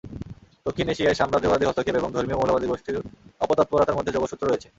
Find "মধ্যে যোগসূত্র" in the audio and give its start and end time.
3.97-4.43